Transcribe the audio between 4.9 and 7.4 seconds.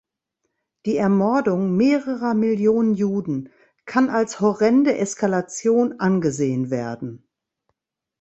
Eskalation angesehen werden.